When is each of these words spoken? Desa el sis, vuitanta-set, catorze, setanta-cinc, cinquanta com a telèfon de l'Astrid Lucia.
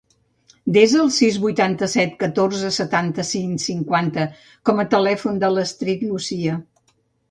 Desa 0.77 0.95
el 1.03 1.11
sis, 1.17 1.37
vuitanta-set, 1.43 2.17
catorze, 2.25 2.73
setanta-cinc, 2.79 3.63
cinquanta 3.69 4.27
com 4.69 4.85
a 4.85 4.91
telèfon 4.99 5.43
de 5.47 5.57
l'Astrid 5.57 6.13
Lucia. 6.13 6.63